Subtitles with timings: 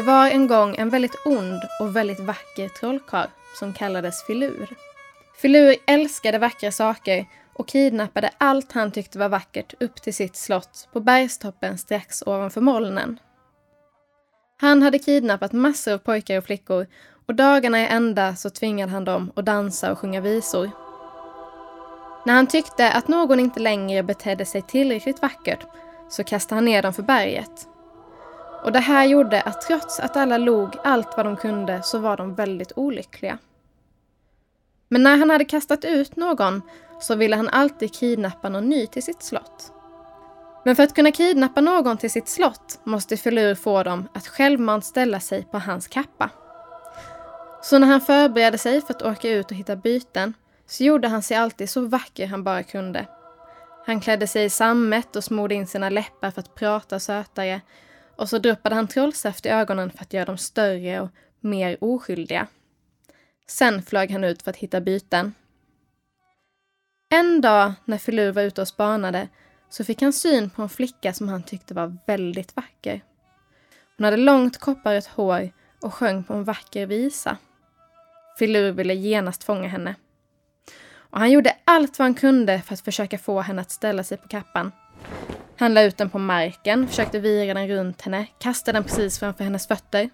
[0.00, 3.28] Det var en gång en väldigt ond och väldigt vacker trollkarl
[3.58, 4.68] som kallades Filur.
[5.36, 10.88] Filur älskade vackra saker och kidnappade allt han tyckte var vackert upp till sitt slott
[10.92, 13.18] på bergstoppen strax ovanför molnen.
[14.60, 16.86] Han hade kidnappat massor av pojkar och flickor
[17.26, 20.70] och dagarna i ända så tvingade han dem att dansa och sjunga visor.
[22.26, 25.66] När han tyckte att någon inte längre betedde sig tillräckligt vackert
[26.08, 27.69] så kastade han ner dem för berget.
[28.62, 32.16] Och det här gjorde att trots att alla log allt vad de kunde så var
[32.16, 33.38] de väldigt olyckliga.
[34.88, 36.62] Men när han hade kastat ut någon
[37.00, 39.72] så ville han alltid kidnappa någon ny till sitt slott.
[40.64, 44.84] Men för att kunna kidnappa någon till sitt slott måste Filur få dem att självmant
[44.84, 46.30] ställa sig på hans kappa.
[47.62, 50.34] Så när han förberedde sig för att åka ut och hitta byten
[50.66, 53.06] så gjorde han sig alltid så vacker han bara kunde.
[53.86, 57.60] Han klädde sig i sammet och smorde in sina läppar för att prata sötare
[58.20, 62.46] och så droppade han trollsaft i ögonen för att göra dem större och mer oskyldiga.
[63.46, 65.34] Sen flög han ut för att hitta byten.
[67.10, 69.28] En dag när Filur var ute och spanade
[69.70, 73.04] så fick han syn på en flicka som han tyckte var väldigt vacker.
[73.96, 75.50] Hon hade långt kopparrött hår
[75.82, 77.36] och sjöng på en vacker visa.
[78.38, 79.94] Filur ville genast fånga henne.
[80.92, 84.18] Och han gjorde allt vad han kunde för att försöka få henne att ställa sig
[84.18, 84.72] på kappan.
[85.60, 89.44] Han la ut den på marken, försökte vira den runt henne, kastade den precis framför
[89.44, 90.10] hennes fötter.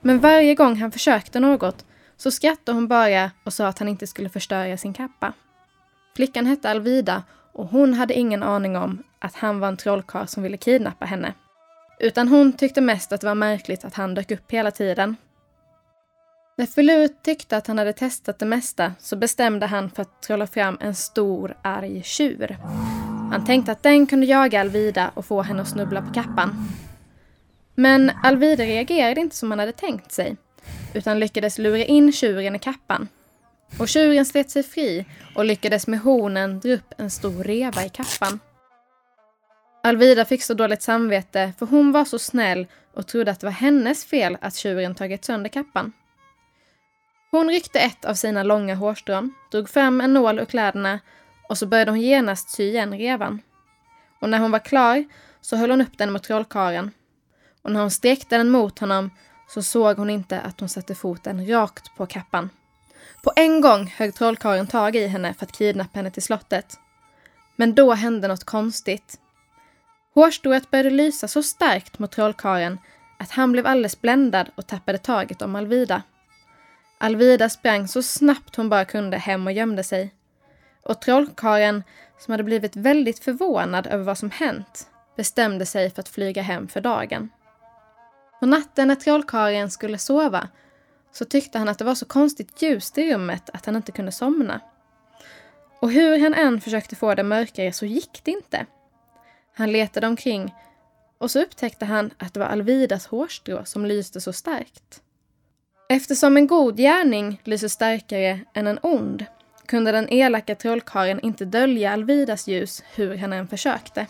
[0.00, 1.84] Men varje gång han försökte något
[2.16, 5.32] så skrattade hon bara och sa att han inte skulle förstöra sin kappa.
[6.16, 10.42] Flickan hette Alvida och hon hade ingen aning om att han var en trollkarl som
[10.42, 11.34] ville kidnappa henne.
[12.00, 15.16] Utan hon tyckte mest att det var märkligt att han dök upp hela tiden.
[16.56, 20.46] När Filur tyckte att han hade testat det mesta så bestämde han för att trolla
[20.46, 22.58] fram en stor arg tjur.
[23.32, 26.68] Han tänkte att den kunde jaga Alvida och få henne att snubbla på kappan.
[27.74, 30.36] Men Alvida reagerade inte som han hade tänkt sig,
[30.94, 33.08] utan lyckades lura in tjuren i kappan.
[33.78, 35.04] Och tjuren slet sig fri
[35.34, 38.40] och lyckades med hornen dra upp en stor reva i kappan.
[39.82, 43.52] Alvida fick så dåligt samvete för hon var så snäll och trodde att det var
[43.52, 45.92] hennes fel att tjuren tagit sönder kappan.
[47.30, 51.00] Hon ryckte ett av sina långa hårstrån, drog fram en nål ur kläderna
[51.48, 53.40] och så började hon genast sy igen revan.
[54.20, 55.04] Och när hon var klar
[55.40, 56.90] så höll hon upp den mot trollkaren.
[57.62, 59.10] Och när hon sträckte den mot honom
[59.48, 62.50] så såg hon inte att hon satte foten rakt på kappan.
[63.22, 66.78] På en gång högg trollkarlen tag i henne för att kidnappa henne till slottet.
[67.56, 69.18] Men då hände något konstigt.
[70.14, 72.78] Hårstrået började lysa så starkt mot trollkaren
[73.18, 76.02] att han blev alldeles bländad och tappade taget om Alvida.
[76.98, 80.14] Alvida sprang så snabbt hon bara kunde hem och gömde sig.
[80.82, 81.82] Och trollkaren,
[82.18, 86.68] som hade blivit väldigt förvånad över vad som hänt, bestämde sig för att flyga hem
[86.68, 87.30] för dagen.
[88.40, 90.48] På natten när trollkarlen skulle sova
[91.12, 94.12] så tyckte han att det var så konstigt ljust i rummet att han inte kunde
[94.12, 94.60] somna.
[95.80, 98.66] Och hur han än försökte få det mörkare så gick det inte.
[99.54, 100.54] Han letade omkring
[101.18, 105.02] och så upptäckte han att det var Alvidas hårstrå som lyste så starkt.
[105.88, 109.26] Eftersom en god gärning lyser starkare än en ond
[109.72, 114.06] kunde den elaka trollkarlen inte dölja Alvidas ljus hur han än försökte.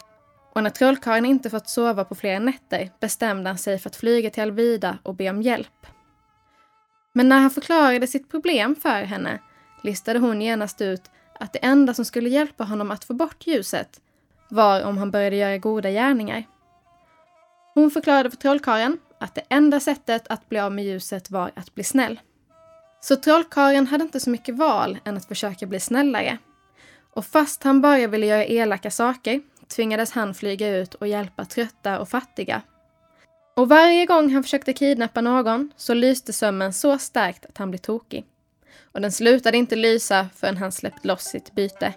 [0.52, 4.30] Och när trollkarlen inte fått sova på flera nätter bestämde han sig för att flyga
[4.30, 5.86] till Alvida och be om hjälp.
[7.12, 9.38] Men när han förklarade sitt problem för henne
[9.82, 14.00] listade hon genast ut att det enda som skulle hjälpa honom att få bort ljuset
[14.48, 16.44] var om han började göra goda gärningar.
[17.74, 21.74] Hon förklarade för trollkarlen att det enda sättet att bli av med ljuset var att
[21.74, 22.20] bli snäll.
[23.04, 26.38] Så trollkarlen hade inte så mycket val än att försöka bli snällare.
[27.14, 32.00] Och fast han bara ville göra elaka saker tvingades han flyga ut och hjälpa trötta
[32.00, 32.62] och fattiga.
[33.56, 37.78] Och varje gång han försökte kidnappa någon så lyste sömmen så starkt att han blev
[37.78, 38.24] tokig.
[38.92, 41.94] Och den slutade inte lysa förrän han släppt loss sitt byte.